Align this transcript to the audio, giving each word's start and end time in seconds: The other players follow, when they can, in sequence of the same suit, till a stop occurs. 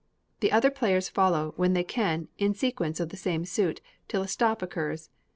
The 0.39 0.51
other 0.51 0.71
players 0.71 1.09
follow, 1.09 1.53
when 1.57 1.73
they 1.73 1.83
can, 1.83 2.27
in 2.39 2.55
sequence 2.55 2.99
of 2.99 3.09
the 3.09 3.17
same 3.17 3.45
suit, 3.45 3.81
till 4.07 4.23
a 4.23 4.27
stop 4.27 4.63
occurs. 4.63 5.11